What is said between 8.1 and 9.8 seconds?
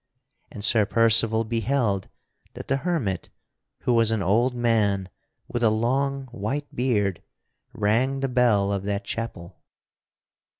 the bell of that chapel.